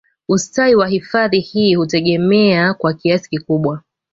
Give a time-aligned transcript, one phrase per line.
[0.29, 3.81] Ustawi wa hifadhi hii hutegemea kwa kiasi kikubwa